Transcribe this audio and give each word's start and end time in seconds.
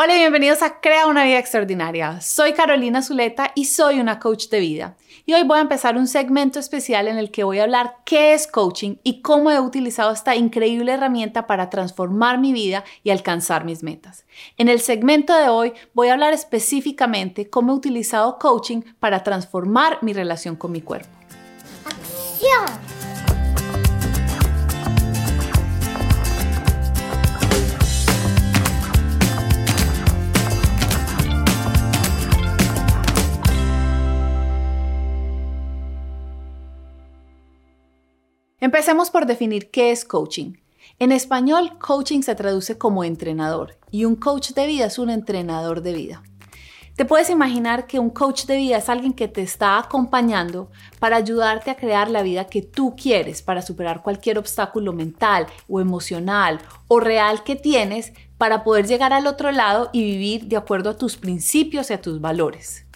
Hola 0.00 0.14
y 0.14 0.20
bienvenidos 0.20 0.62
a 0.62 0.80
Crea 0.80 1.08
una 1.08 1.24
vida 1.24 1.40
extraordinaria. 1.40 2.20
Soy 2.20 2.52
Carolina 2.52 3.02
Zuleta 3.02 3.50
y 3.56 3.64
soy 3.64 3.98
una 3.98 4.20
coach 4.20 4.48
de 4.48 4.60
vida. 4.60 4.96
Y 5.26 5.34
hoy 5.34 5.42
voy 5.42 5.58
a 5.58 5.62
empezar 5.62 5.96
un 5.96 6.06
segmento 6.06 6.60
especial 6.60 7.08
en 7.08 7.18
el 7.18 7.32
que 7.32 7.42
voy 7.42 7.58
a 7.58 7.64
hablar 7.64 7.96
qué 8.04 8.32
es 8.32 8.46
coaching 8.46 8.98
y 9.02 9.22
cómo 9.22 9.50
he 9.50 9.58
utilizado 9.58 10.12
esta 10.12 10.36
increíble 10.36 10.92
herramienta 10.92 11.48
para 11.48 11.68
transformar 11.68 12.38
mi 12.38 12.52
vida 12.52 12.84
y 13.02 13.10
alcanzar 13.10 13.64
mis 13.64 13.82
metas. 13.82 14.24
En 14.56 14.68
el 14.68 14.78
segmento 14.78 15.36
de 15.36 15.48
hoy 15.48 15.72
voy 15.94 16.10
a 16.10 16.12
hablar 16.12 16.32
específicamente 16.32 17.50
cómo 17.50 17.72
he 17.72 17.74
utilizado 17.74 18.38
coaching 18.38 18.82
para 19.00 19.24
transformar 19.24 19.98
mi 20.02 20.12
relación 20.12 20.54
con 20.54 20.70
mi 20.70 20.80
cuerpo. 20.80 21.10
¡Acción! 21.84 22.97
Empecemos 38.60 39.10
por 39.10 39.26
definir 39.26 39.70
qué 39.70 39.92
es 39.92 40.04
coaching. 40.04 40.54
En 40.98 41.12
español, 41.12 41.78
coaching 41.78 42.22
se 42.22 42.34
traduce 42.34 42.76
como 42.76 43.04
entrenador 43.04 43.78
y 43.92 44.04
un 44.04 44.16
coach 44.16 44.50
de 44.50 44.66
vida 44.66 44.86
es 44.86 44.98
un 44.98 45.10
entrenador 45.10 45.80
de 45.80 45.92
vida. 45.92 46.22
Te 46.96 47.04
puedes 47.04 47.30
imaginar 47.30 47.86
que 47.86 48.00
un 48.00 48.10
coach 48.10 48.46
de 48.46 48.56
vida 48.56 48.78
es 48.78 48.88
alguien 48.88 49.12
que 49.12 49.28
te 49.28 49.42
está 49.42 49.78
acompañando 49.78 50.72
para 50.98 51.14
ayudarte 51.14 51.70
a 51.70 51.76
crear 51.76 52.10
la 52.10 52.24
vida 52.24 52.48
que 52.48 52.60
tú 52.60 52.96
quieres, 53.00 53.42
para 53.42 53.62
superar 53.62 54.02
cualquier 54.02 54.36
obstáculo 54.38 54.92
mental 54.92 55.46
o 55.68 55.80
emocional 55.80 56.58
o 56.88 56.98
real 56.98 57.44
que 57.44 57.54
tienes 57.54 58.12
para 58.38 58.64
poder 58.64 58.88
llegar 58.88 59.12
al 59.12 59.28
otro 59.28 59.52
lado 59.52 59.90
y 59.92 60.02
vivir 60.02 60.46
de 60.46 60.56
acuerdo 60.56 60.90
a 60.90 60.96
tus 60.96 61.16
principios 61.16 61.90
y 61.90 61.92
a 61.92 62.02
tus 62.02 62.20
valores. 62.20 62.86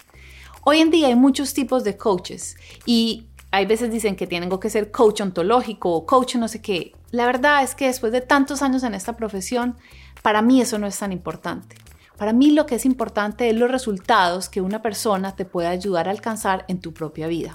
Hoy 0.65 0.81
en 0.81 0.91
día 0.91 1.07
hay 1.07 1.15
muchos 1.15 1.53
tipos 1.53 1.85
de 1.85 1.95
coaches 1.95 2.57
y 2.85 3.27
hay 3.53 3.67
veces 3.67 3.91
dicen 3.91 4.15
que 4.15 4.25
tienen 4.25 4.49
que 4.57 4.69
ser 4.71 4.89
coach 4.89 5.21
ontológico 5.21 5.91
o 5.91 6.07
coach 6.07 6.37
no 6.37 6.47
sé 6.47 6.59
qué. 6.59 6.95
La 7.11 7.27
verdad 7.27 7.61
es 7.61 7.75
que 7.75 7.85
después 7.85 8.11
de 8.11 8.21
tantos 8.21 8.63
años 8.63 8.81
en 8.81 8.95
esta 8.95 9.15
profesión, 9.15 9.77
para 10.23 10.41
mí 10.41 10.59
eso 10.59 10.79
no 10.79 10.87
es 10.87 10.97
tan 10.97 11.11
importante. 11.11 11.75
Para 12.17 12.33
mí 12.33 12.49
lo 12.49 12.65
que 12.65 12.73
es 12.73 12.83
importante 12.83 13.47
es 13.47 13.55
los 13.55 13.69
resultados 13.69 14.49
que 14.49 14.61
una 14.61 14.81
persona 14.81 15.35
te 15.35 15.45
puede 15.45 15.67
ayudar 15.67 16.07
a 16.07 16.11
alcanzar 16.11 16.65
en 16.67 16.79
tu 16.79 16.95
propia 16.95 17.27
vida. 17.27 17.53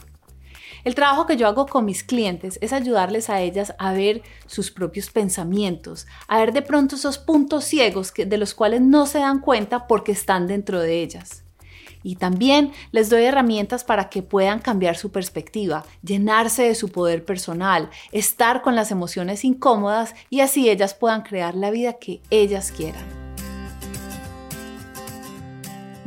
El 0.84 0.94
trabajo 0.94 1.26
que 1.26 1.36
yo 1.36 1.48
hago 1.48 1.66
con 1.66 1.84
mis 1.84 2.04
clientes 2.04 2.60
es 2.62 2.72
ayudarles 2.72 3.28
a 3.28 3.40
ellas 3.40 3.74
a 3.80 3.92
ver 3.92 4.22
sus 4.46 4.70
propios 4.70 5.10
pensamientos, 5.10 6.06
a 6.28 6.38
ver 6.38 6.52
de 6.52 6.62
pronto 6.62 6.94
esos 6.94 7.18
puntos 7.18 7.64
ciegos 7.64 8.12
de 8.14 8.38
los 8.38 8.54
cuales 8.54 8.82
no 8.82 9.04
se 9.06 9.18
dan 9.18 9.40
cuenta 9.40 9.88
porque 9.88 10.12
están 10.12 10.46
dentro 10.46 10.78
de 10.78 11.02
ellas. 11.02 11.42
Y 12.02 12.16
también 12.16 12.72
les 12.92 13.10
doy 13.10 13.24
herramientas 13.24 13.84
para 13.84 14.08
que 14.08 14.22
puedan 14.22 14.60
cambiar 14.60 14.96
su 14.96 15.10
perspectiva, 15.10 15.84
llenarse 16.02 16.62
de 16.64 16.74
su 16.74 16.90
poder 16.90 17.24
personal, 17.24 17.90
estar 18.12 18.62
con 18.62 18.74
las 18.74 18.90
emociones 18.90 19.44
incómodas 19.44 20.14
y 20.30 20.40
así 20.40 20.68
ellas 20.68 20.94
puedan 20.94 21.22
crear 21.22 21.54
la 21.54 21.70
vida 21.70 21.94
que 21.94 22.20
ellas 22.30 22.72
quieran. 22.72 23.04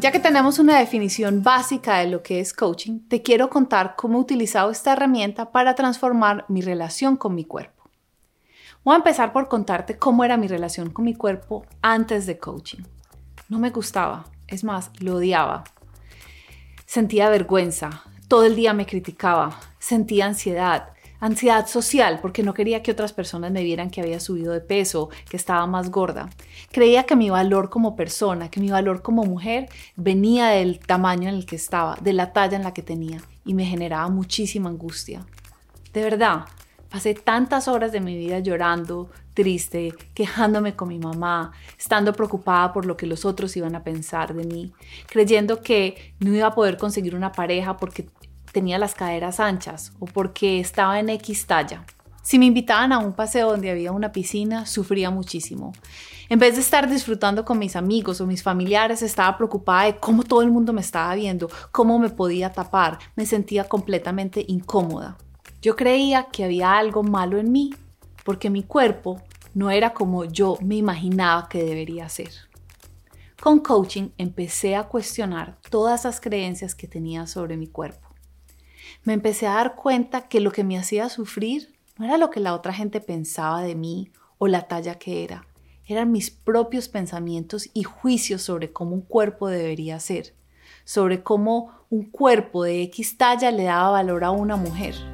Ya 0.01 0.11
que 0.11 0.19
tenemos 0.19 0.57
una 0.57 0.79
definición 0.79 1.43
básica 1.43 1.99
de 1.99 2.07
lo 2.07 2.23
que 2.23 2.39
es 2.39 2.53
coaching, 2.53 3.01
te 3.07 3.21
quiero 3.21 3.51
contar 3.51 3.95
cómo 3.95 4.17
he 4.17 4.21
utilizado 4.21 4.71
esta 4.71 4.93
herramienta 4.93 5.51
para 5.51 5.75
transformar 5.75 6.43
mi 6.47 6.61
relación 6.61 7.17
con 7.17 7.35
mi 7.35 7.45
cuerpo. 7.45 7.83
Voy 8.83 8.95
a 8.95 8.97
empezar 8.97 9.31
por 9.31 9.47
contarte 9.47 9.99
cómo 9.99 10.23
era 10.23 10.37
mi 10.37 10.47
relación 10.47 10.89
con 10.89 11.05
mi 11.05 11.13
cuerpo 11.13 11.67
antes 11.83 12.25
de 12.25 12.39
coaching. 12.39 12.81
No 13.47 13.59
me 13.59 13.69
gustaba, 13.69 14.25
es 14.47 14.63
más, 14.63 14.89
lo 14.99 15.17
odiaba. 15.17 15.65
Sentía 16.93 17.29
vergüenza, 17.29 18.03
todo 18.27 18.43
el 18.43 18.57
día 18.57 18.73
me 18.73 18.85
criticaba, 18.85 19.57
sentía 19.79 20.25
ansiedad, 20.25 20.89
ansiedad 21.21 21.65
social 21.65 22.19
porque 22.21 22.43
no 22.43 22.53
quería 22.53 22.83
que 22.83 22.91
otras 22.91 23.13
personas 23.13 23.49
me 23.49 23.63
vieran 23.63 23.89
que 23.89 24.01
había 24.01 24.19
subido 24.19 24.51
de 24.51 24.59
peso, 24.59 25.09
que 25.29 25.37
estaba 25.37 25.65
más 25.67 25.89
gorda. 25.89 26.29
Creía 26.69 27.05
que 27.05 27.15
mi 27.15 27.29
valor 27.29 27.69
como 27.69 27.95
persona, 27.95 28.51
que 28.51 28.59
mi 28.59 28.71
valor 28.71 29.01
como 29.01 29.23
mujer 29.23 29.69
venía 29.95 30.47
del 30.47 30.79
tamaño 30.79 31.29
en 31.29 31.35
el 31.35 31.45
que 31.45 31.55
estaba, 31.55 31.97
de 32.01 32.11
la 32.11 32.33
talla 32.33 32.57
en 32.57 32.63
la 32.63 32.73
que 32.73 32.83
tenía 32.83 33.21
y 33.45 33.53
me 33.53 33.63
generaba 33.63 34.09
muchísima 34.09 34.69
angustia. 34.69 35.25
De 35.93 36.03
verdad, 36.03 36.43
Pasé 36.91 37.13
tantas 37.13 37.69
horas 37.69 37.93
de 37.93 38.01
mi 38.01 38.17
vida 38.17 38.39
llorando, 38.39 39.09
triste, 39.33 39.93
quejándome 40.13 40.75
con 40.75 40.89
mi 40.89 40.99
mamá, 40.99 41.53
estando 41.79 42.11
preocupada 42.11 42.73
por 42.73 42.85
lo 42.85 42.97
que 42.97 43.07
los 43.07 43.23
otros 43.23 43.55
iban 43.55 43.75
a 43.75 43.83
pensar 43.83 44.33
de 44.33 44.43
mí, 44.43 44.73
creyendo 45.07 45.61
que 45.61 46.13
no 46.19 46.35
iba 46.35 46.47
a 46.47 46.53
poder 46.53 46.75
conseguir 46.77 47.15
una 47.15 47.31
pareja 47.31 47.77
porque 47.77 48.09
tenía 48.51 48.77
las 48.77 48.93
caderas 48.93 49.39
anchas 49.39 49.93
o 49.99 50.05
porque 50.05 50.59
estaba 50.59 50.99
en 50.99 51.09
X 51.09 51.47
talla. 51.47 51.85
Si 52.23 52.37
me 52.37 52.45
invitaban 52.45 52.91
a 52.91 52.99
un 52.99 53.13
paseo 53.13 53.51
donde 53.51 53.71
había 53.71 53.93
una 53.93 54.11
piscina, 54.11 54.65
sufría 54.65 55.09
muchísimo. 55.09 55.71
En 56.27 56.39
vez 56.39 56.55
de 56.55 56.61
estar 56.61 56.89
disfrutando 56.89 57.45
con 57.45 57.57
mis 57.57 57.77
amigos 57.77 58.19
o 58.19 58.27
mis 58.27 58.43
familiares, 58.43 59.01
estaba 59.01 59.37
preocupada 59.37 59.85
de 59.85 59.97
cómo 59.97 60.23
todo 60.23 60.41
el 60.41 60.51
mundo 60.51 60.73
me 60.73 60.81
estaba 60.81 61.15
viendo, 61.15 61.49
cómo 61.71 61.97
me 61.99 62.09
podía 62.09 62.51
tapar. 62.51 62.99
Me 63.15 63.25
sentía 63.25 63.63
completamente 63.63 64.43
incómoda. 64.47 65.17
Yo 65.61 65.75
creía 65.75 66.27
que 66.31 66.43
había 66.43 66.77
algo 66.77 67.03
malo 67.03 67.37
en 67.37 67.51
mí 67.51 67.71
porque 68.23 68.49
mi 68.49 68.63
cuerpo 68.63 69.21
no 69.53 69.69
era 69.69 69.93
como 69.93 70.25
yo 70.25 70.57
me 70.61 70.75
imaginaba 70.75 71.47
que 71.49 71.63
debería 71.63 72.09
ser. 72.09 72.31
Con 73.39 73.59
coaching 73.59 74.09
empecé 74.17 74.75
a 74.75 74.83
cuestionar 74.87 75.57
todas 75.69 76.01
esas 76.01 76.19
creencias 76.19 76.73
que 76.73 76.87
tenía 76.87 77.27
sobre 77.27 77.57
mi 77.57 77.67
cuerpo. 77.67 78.07
Me 79.03 79.13
empecé 79.13 79.47
a 79.47 79.53
dar 79.53 79.75
cuenta 79.75 80.27
que 80.27 80.39
lo 80.39 80.51
que 80.51 80.63
me 80.63 80.77
hacía 80.77 81.09
sufrir 81.09 81.75
no 81.97 82.05
era 82.05 82.17
lo 82.17 82.29
que 82.29 82.39
la 82.39 82.53
otra 82.53 82.73
gente 82.73 82.99
pensaba 82.99 83.61
de 83.61 83.75
mí 83.75 84.11
o 84.37 84.47
la 84.47 84.67
talla 84.67 84.95
que 84.95 85.23
era, 85.23 85.45
eran 85.85 86.11
mis 86.11 86.31
propios 86.31 86.87
pensamientos 86.87 87.69
y 87.73 87.83
juicios 87.83 88.41
sobre 88.41 88.71
cómo 88.71 88.95
un 88.95 89.01
cuerpo 89.01 89.47
debería 89.47 89.99
ser, 89.99 90.33
sobre 90.85 91.21
cómo 91.21 91.71
un 91.89 92.09
cuerpo 92.09 92.63
de 92.63 92.81
X 92.83 93.17
talla 93.17 93.51
le 93.51 93.63
daba 93.63 93.91
valor 93.91 94.23
a 94.23 94.31
una 94.31 94.55
mujer. 94.55 95.10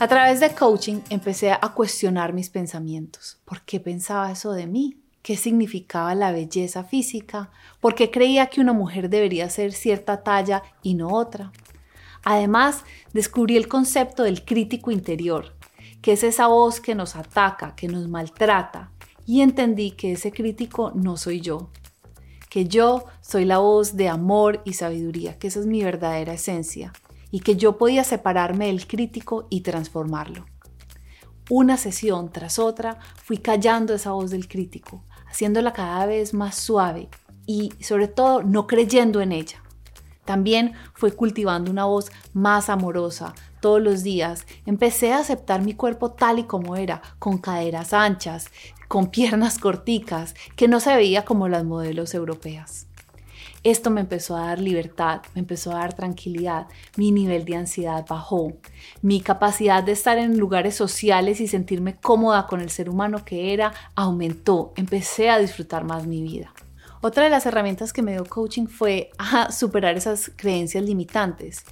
A 0.00 0.06
través 0.06 0.38
de 0.38 0.54
coaching 0.54 1.00
empecé 1.10 1.50
a 1.50 1.58
cuestionar 1.74 2.32
mis 2.32 2.50
pensamientos. 2.50 3.40
¿Por 3.44 3.62
qué 3.62 3.80
pensaba 3.80 4.30
eso 4.30 4.52
de 4.52 4.68
mí? 4.68 4.96
¿Qué 5.22 5.36
significaba 5.36 6.14
la 6.14 6.30
belleza 6.30 6.84
física? 6.84 7.50
¿Por 7.80 7.96
qué 7.96 8.08
creía 8.08 8.46
que 8.46 8.60
una 8.60 8.72
mujer 8.72 9.10
debería 9.10 9.50
ser 9.50 9.72
cierta 9.72 10.22
talla 10.22 10.62
y 10.84 10.94
no 10.94 11.08
otra? 11.08 11.50
Además, 12.22 12.84
descubrí 13.12 13.56
el 13.56 13.66
concepto 13.66 14.22
del 14.22 14.44
crítico 14.44 14.92
interior, 14.92 15.56
que 16.00 16.12
es 16.12 16.22
esa 16.22 16.46
voz 16.46 16.80
que 16.80 16.94
nos 16.94 17.16
ataca, 17.16 17.74
que 17.74 17.88
nos 17.88 18.06
maltrata, 18.08 18.92
y 19.26 19.40
entendí 19.40 19.90
que 19.90 20.12
ese 20.12 20.30
crítico 20.30 20.92
no 20.94 21.16
soy 21.16 21.40
yo, 21.40 21.70
que 22.48 22.66
yo 22.66 23.04
soy 23.20 23.44
la 23.44 23.58
voz 23.58 23.96
de 23.96 24.08
amor 24.08 24.62
y 24.64 24.74
sabiduría, 24.74 25.40
que 25.40 25.48
esa 25.48 25.58
es 25.58 25.66
mi 25.66 25.82
verdadera 25.82 26.34
esencia, 26.34 26.92
y 27.30 27.40
que 27.40 27.56
yo 27.56 27.78
podía 27.78 28.04
separarme 28.04 28.66
del 28.66 28.86
crítico 28.86 29.46
y 29.50 29.60
transformarlo. 29.62 30.46
Una 31.50 31.76
sesión 31.76 32.30
tras 32.30 32.58
otra 32.58 32.98
fui 33.22 33.38
callando 33.38 33.94
esa 33.94 34.12
voz 34.12 34.30
del 34.30 34.48
crítico, 34.48 35.04
haciéndola 35.26 35.72
cada 35.72 36.04
vez 36.06 36.34
más 36.34 36.56
suave 36.56 37.08
y 37.46 37.72
sobre 37.80 38.08
todo 38.08 38.42
no 38.42 38.66
creyendo 38.66 39.20
en 39.20 39.32
ella. 39.32 39.62
También 40.26 40.74
fue 40.92 41.12
cultivando 41.12 41.70
una 41.70 41.86
voz 41.86 42.10
más 42.34 42.68
amorosa. 42.68 43.32
Todos 43.62 43.80
los 43.80 44.02
días 44.02 44.44
empecé 44.66 45.14
a 45.14 45.20
aceptar 45.20 45.62
mi 45.62 45.72
cuerpo 45.72 46.10
tal 46.10 46.38
y 46.38 46.44
como 46.44 46.76
era, 46.76 47.00
con 47.18 47.38
caderas 47.38 47.94
anchas, 47.94 48.48
con 48.88 49.06
piernas 49.06 49.58
corticas, 49.58 50.34
que 50.54 50.68
no 50.68 50.80
se 50.80 50.94
veía 50.94 51.24
como 51.24 51.48
las 51.48 51.64
modelos 51.64 52.12
europeas. 52.12 52.87
Esto 53.68 53.90
me 53.90 54.00
empezó 54.00 54.34
a 54.34 54.46
dar 54.46 54.60
libertad, 54.60 55.20
me 55.34 55.40
empezó 55.40 55.72
a 55.72 55.80
dar 55.80 55.92
tranquilidad, 55.92 56.68
mi 56.96 57.12
nivel 57.12 57.44
de 57.44 57.56
ansiedad 57.56 58.06
bajó, 58.08 58.54
mi 59.02 59.20
capacidad 59.20 59.82
de 59.84 59.92
estar 59.92 60.16
en 60.16 60.38
lugares 60.38 60.74
sociales 60.74 61.38
y 61.42 61.48
sentirme 61.48 61.96
cómoda 61.96 62.46
con 62.46 62.62
el 62.62 62.70
ser 62.70 62.88
humano 62.88 63.26
que 63.26 63.52
era 63.52 63.74
aumentó, 63.94 64.72
empecé 64.74 65.28
a 65.28 65.38
disfrutar 65.38 65.84
más 65.84 66.06
mi 66.06 66.22
vida. 66.22 66.54
Otra 67.02 67.24
de 67.24 67.28
las 67.28 67.44
herramientas 67.44 67.92
que 67.92 68.00
me 68.00 68.12
dio 68.12 68.24
coaching 68.24 68.68
fue 68.68 69.10
a 69.18 69.52
superar 69.52 69.98
esas 69.98 70.32
creencias 70.34 70.82
limitantes. 70.82 71.66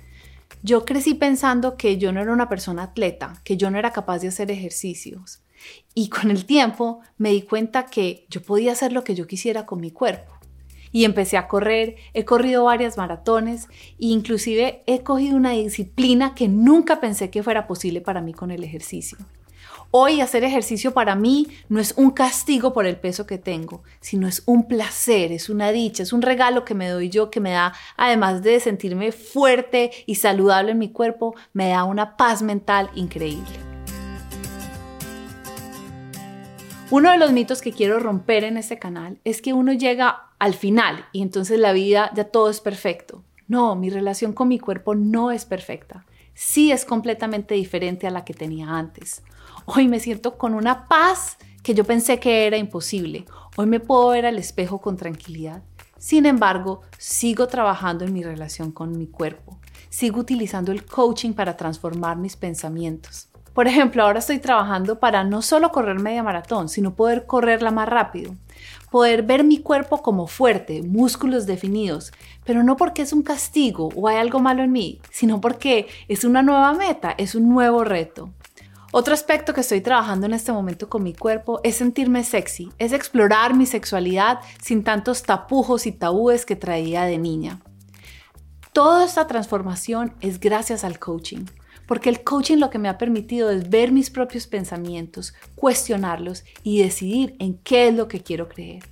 Yo 0.63 0.85
crecí 0.85 1.15
pensando 1.15 1.79
que 1.79 1.97
yo 1.97 2.13
no 2.13 2.21
era 2.21 2.31
una 2.31 2.51
persona 2.51 2.83
atleta, 2.83 3.41
que 3.43 3.57
yo 3.57 3.71
no 3.71 3.79
era 3.79 3.93
capaz 3.93 4.19
de 4.19 4.29
hacer 4.29 4.51
ejercicios. 4.51 5.41
Y 5.95 6.11
con 6.11 6.31
el 6.31 6.45
tiempo 6.45 7.01
me 7.17 7.31
di 7.31 7.41
cuenta 7.41 7.87
que 7.87 8.27
yo 8.29 8.43
podía 8.43 8.73
hacer 8.73 8.93
lo 8.93 9.03
que 9.03 9.15
yo 9.15 9.27
quisiera 9.27 9.65
con 9.65 9.81
mi 9.81 9.93
cuerpo 9.93 10.36
y 10.93 11.05
empecé 11.05 11.37
a 11.37 11.49
correr, 11.49 11.97
he 12.15 12.25
corrido 12.25 12.65
varias 12.65 12.97
maratones 12.97 13.69
e 13.99 14.07
inclusive 14.07 14.83
he 14.87 15.03
cogido 15.03 15.37
una 15.37 15.53
disciplina 15.53 16.35
que 16.35 16.49
nunca 16.49 17.01
pensé 17.01 17.31
que 17.31 17.43
fuera 17.43 17.67
posible 17.67 18.01
para 18.01 18.21
mí 18.21 18.33
con 18.33 18.51
el 18.51 18.65
ejercicio. 18.65 19.19
Hoy 19.91 20.21
hacer 20.21 20.45
ejercicio 20.45 20.93
para 20.93 21.15
mí 21.15 21.47
no 21.69 21.81
es 21.81 21.95
un 21.97 22.11
castigo 22.11 22.73
por 22.73 22.87
el 22.87 22.97
peso 22.97 23.27
que 23.27 23.39
tengo, 23.39 23.83
sino 24.01 24.27
es 24.27 24.43
un 24.47 24.67
placer, 24.67 25.33
es 25.33 25.49
una 25.49 25.71
dicha, 25.71 26.03
es 26.03 26.13
un 26.13 26.23
regalo 26.23 26.65
que 26.65 26.75
me 26.75 26.89
doy 26.89 27.09
yo 27.09 27.31
que 27.31 27.41
me 27.41 27.53
da, 27.53 27.73
además 27.97 28.43
de 28.43 28.59
sentirme 28.61 29.13
fuerte 29.13 29.93
y 30.05 30.17
saludable 30.17 30.73
en 30.73 30.79
mi 30.79 30.91
cuerpo, 30.91 31.35
me 31.53 31.69
da 31.69 31.85
una 31.85 32.17
paz 32.17 32.43
mental 32.43 32.91
increíble. 32.95 33.76
Uno 36.89 37.11
de 37.11 37.19
los 37.19 37.33
mitos 37.33 37.63
que 37.63 37.73
quiero 37.73 37.99
romper 37.99 38.45
en 38.45 38.57
este 38.57 38.79
canal 38.79 39.19
es 39.25 39.43
que 39.43 39.53
uno 39.53 39.73
llega 39.73 40.31
al 40.39 40.55
final 40.55 41.05
y 41.11 41.23
entonces 41.23 41.59
la 41.59 41.73
vida 41.73 42.13
ya 42.15 42.25
todo 42.25 42.49
es 42.49 42.61
perfecto. 42.61 43.25
No, 43.49 43.75
mi 43.75 43.91
relación 43.91 44.33
con 44.33 44.47
mi 44.47 44.61
cuerpo 44.61 44.95
no 44.95 45.33
es 45.33 45.45
perfecta. 45.45 46.07
Sí 46.35 46.71
es 46.71 46.85
completamente 46.85 47.57
diferente 47.57 48.07
a 48.07 48.13
la 48.13 48.25
que 48.25 48.35
tenía 48.35 48.69
antes. 48.69 49.25
Hoy 49.65 49.89
me 49.89 49.99
siento 49.99 50.39
con 50.39 50.55
una 50.55 50.87
paz 50.87 51.39
que 51.65 51.75
yo 51.75 51.83
pensé 51.83 52.21
que 52.21 52.47
era 52.47 52.57
imposible. 52.57 53.25
Hoy 53.57 53.67
me 53.67 53.81
puedo 53.81 54.11
ver 54.11 54.25
al 54.25 54.39
espejo 54.39 54.81
con 54.81 54.97
tranquilidad. 54.97 55.65
Sin 55.99 56.25
embargo, 56.25 56.83
sigo 56.99 57.49
trabajando 57.49 58.05
en 58.05 58.13
mi 58.13 58.23
relación 58.23 58.71
con 58.71 58.97
mi 58.97 59.09
cuerpo. 59.09 59.59
Sigo 59.91 60.21
utilizando 60.21 60.71
el 60.71 60.87
coaching 60.87 61.33
para 61.33 61.57
transformar 61.57 62.17
mis 62.17 62.37
pensamientos. 62.37 63.29
Por 63.57 63.69
ejemplo, 63.69 64.03
ahora 64.03 64.19
estoy 64.19 64.39
trabajando 64.39 65.01
para 65.01 65.25
no 65.25 65.41
solo 65.41 65.71
correr 65.71 65.99
media 65.99 66.23
maratón, 66.23 66.69
sino 66.69 66.95
poder 66.95 67.25
correrla 67.25 67.71
más 67.71 67.89
rápido. 67.89 68.35
Poder 68.91 69.23
ver 69.23 69.45
mi 69.45 69.63
cuerpo 69.63 70.03
como 70.03 70.27
fuerte, 70.27 70.83
músculos 70.83 71.47
definidos, 71.47 72.13
pero 72.45 72.63
no 72.63 72.77
porque 72.77 73.01
es 73.01 73.15
un 73.15 73.23
castigo 73.23 73.89
o 73.97 74.09
hay 74.09 74.19
algo 74.19 74.41
malo 74.41 74.63
en 74.63 74.73
mí, 74.73 75.01
sino 75.11 75.41
porque 75.41 75.89
es 76.07 76.25
una 76.25 76.43
nueva 76.43 76.75
meta, 76.75 77.15
es 77.17 77.35
un 77.35 77.49
nuevo 77.49 77.83
reto. 77.83 78.29
Otro 78.93 79.15
aspecto 79.15 79.55
que 79.55 79.63
estoy 79.63 79.81
trabajando 79.81 80.27
en 80.27 80.35
este 80.35 80.53
momento 80.53 80.91
con 80.91 81.03
mi 81.03 81.15
cuerpo 81.15 81.61
es 81.65 81.77
sentirme 81.77 82.25
sexy, 82.25 82.71
es 82.77 82.93
explorar 82.93 83.55
mi 83.55 83.65
sexualidad 83.65 84.41
sin 84.61 84.85
tantos 84.85 85.23
tapujos 85.23 85.87
y 85.87 85.93
tabúes 85.93 86.45
que 86.45 86.57
traía 86.57 87.05
de 87.05 87.17
niña. 87.17 87.61
Toda 88.75 89.07
esta 89.07 89.27
transformación 89.27 90.13
es 90.21 90.41
gracias 90.41 90.85
al 90.85 90.99
coaching 90.99 91.47
porque 91.87 92.11
el 92.11 92.23
coaching 92.23 92.59
lo 92.59 92.71
que 92.71 92.79
me 92.79 92.89
ha 92.89 92.99
permitido 92.99 93.51
es 93.51 93.71
ver 93.71 93.93
mis 93.93 94.11
propios 94.11 94.47
pensamientos, 94.47 95.35
cuestionarlos 95.55 96.45
y 96.63 96.83
decidir 96.83 97.37
en 97.39 97.59
qué 97.59 97.89
es 97.89 97.95
lo 97.95 98.09
que 98.09 98.23
quiero 98.23 98.49
creer. 98.49 98.85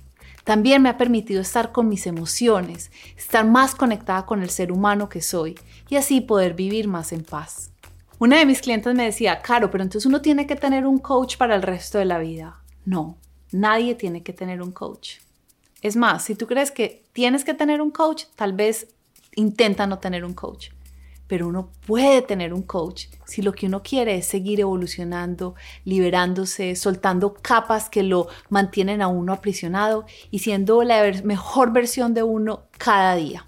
También 0.43 0.81
me 0.81 0.89
ha 0.89 0.97
permitido 0.97 1.41
estar 1.41 1.71
con 1.71 1.89
mis 1.89 2.07
emociones, 2.07 2.91
estar 3.17 3.45
más 3.45 3.75
conectada 3.75 4.25
con 4.25 4.43
el 4.43 4.49
ser 4.49 4.71
humano 4.71 5.09
que 5.09 5.21
soy 5.21 5.55
y 5.89 5.95
así 5.95 6.21
poder 6.21 6.53
vivir 6.53 6.87
más 6.87 7.11
en 7.11 7.23
paz. 7.23 7.71
Una 8.19 8.37
de 8.37 8.45
mis 8.45 8.61
clientes 8.61 8.93
me 8.95 9.05
decía, 9.05 9.41
Caro, 9.41 9.71
pero 9.71 9.83
entonces 9.83 10.05
uno 10.05 10.21
tiene 10.21 10.47
que 10.47 10.55
tener 10.55 10.85
un 10.85 10.99
coach 10.99 11.37
para 11.37 11.55
el 11.55 11.63
resto 11.63 11.97
de 11.97 12.05
la 12.05 12.19
vida. 12.19 12.61
No, 12.85 13.17
nadie 13.51 13.95
tiene 13.95 14.23
que 14.23 14.33
tener 14.33 14.61
un 14.61 14.71
coach. 14.71 15.17
Es 15.81 15.95
más, 15.95 16.23
si 16.23 16.35
tú 16.35 16.47
crees 16.47 16.71
que 16.71 17.03
tienes 17.11 17.43
que 17.43 17.53
tener 17.53 17.81
un 17.81 17.91
coach, 17.91 18.25
tal 18.35 18.53
vez 18.53 18.87
intenta 19.35 19.87
no 19.87 19.99
tener 19.99 20.23
un 20.23 20.33
coach 20.33 20.69
pero 21.27 21.47
uno 21.47 21.69
puede 21.85 22.21
tener 22.21 22.53
un 22.53 22.61
coach 22.61 23.05
si 23.25 23.41
lo 23.41 23.53
que 23.53 23.67
uno 23.67 23.81
quiere 23.81 24.17
es 24.17 24.27
seguir 24.27 24.59
evolucionando, 24.59 25.55
liberándose, 25.83 26.75
soltando 26.75 27.33
capas 27.33 27.89
que 27.89 28.03
lo 28.03 28.27
mantienen 28.49 29.01
a 29.01 29.07
uno 29.07 29.33
aprisionado 29.33 30.05
y 30.31 30.39
siendo 30.39 30.83
la 30.83 31.11
mejor 31.23 31.71
versión 31.71 32.13
de 32.13 32.23
uno 32.23 32.63
cada 32.77 33.15
día. 33.15 33.45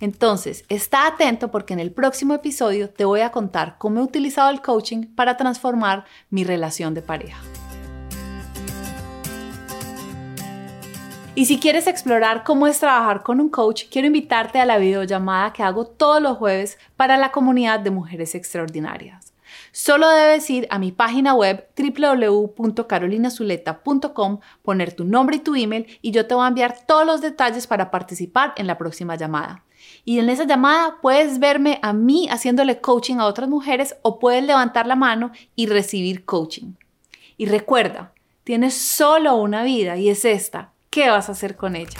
Entonces, 0.00 0.64
está 0.68 1.06
atento 1.06 1.50
porque 1.50 1.72
en 1.72 1.80
el 1.80 1.92
próximo 1.92 2.34
episodio 2.34 2.90
te 2.90 3.04
voy 3.04 3.20
a 3.20 3.30
contar 3.32 3.76
cómo 3.78 4.00
he 4.00 4.02
utilizado 4.02 4.50
el 4.50 4.60
coaching 4.60 5.14
para 5.14 5.36
transformar 5.36 6.04
mi 6.30 6.44
relación 6.44 6.94
de 6.94 7.02
pareja. 7.02 7.40
Y 11.36 11.46
si 11.46 11.58
quieres 11.58 11.88
explorar 11.88 12.44
cómo 12.44 12.68
es 12.68 12.78
trabajar 12.78 13.24
con 13.24 13.40
un 13.40 13.48
coach, 13.48 13.86
quiero 13.90 14.06
invitarte 14.06 14.60
a 14.60 14.66
la 14.66 14.78
videollamada 14.78 15.52
que 15.52 15.64
hago 15.64 15.84
todos 15.84 16.22
los 16.22 16.38
jueves 16.38 16.78
para 16.96 17.16
la 17.16 17.32
comunidad 17.32 17.80
de 17.80 17.90
mujeres 17.90 18.36
extraordinarias. 18.36 19.34
Solo 19.72 20.08
debes 20.08 20.48
ir 20.48 20.68
a 20.70 20.78
mi 20.78 20.92
página 20.92 21.34
web 21.34 21.66
www.carolinazuleta.com, 21.76 24.38
poner 24.62 24.92
tu 24.92 25.04
nombre 25.04 25.38
y 25.38 25.40
tu 25.40 25.56
email 25.56 25.88
y 26.02 26.12
yo 26.12 26.28
te 26.28 26.36
voy 26.36 26.44
a 26.44 26.48
enviar 26.48 26.86
todos 26.86 27.04
los 27.04 27.20
detalles 27.20 27.66
para 27.66 27.90
participar 27.90 28.52
en 28.56 28.68
la 28.68 28.78
próxima 28.78 29.16
llamada. 29.16 29.64
Y 30.04 30.20
en 30.20 30.28
esa 30.28 30.44
llamada 30.44 30.98
puedes 31.02 31.40
verme 31.40 31.80
a 31.82 31.92
mí 31.92 32.28
haciéndole 32.30 32.80
coaching 32.80 33.16
a 33.16 33.26
otras 33.26 33.48
mujeres 33.48 33.96
o 34.02 34.20
puedes 34.20 34.44
levantar 34.44 34.86
la 34.86 34.94
mano 34.94 35.32
y 35.56 35.66
recibir 35.66 36.24
coaching. 36.24 36.74
Y 37.36 37.46
recuerda, 37.46 38.12
tienes 38.44 38.74
solo 38.74 39.34
una 39.34 39.64
vida 39.64 39.96
y 39.96 40.10
es 40.10 40.24
esta 40.24 40.73
¿Qué 40.94 41.10
vas 41.10 41.28
a 41.28 41.32
hacer 41.32 41.56
con 41.56 41.74
ella? 41.74 41.98